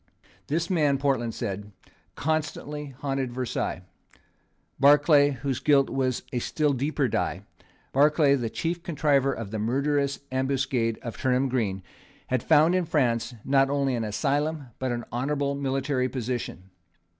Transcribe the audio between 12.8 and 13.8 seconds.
France, not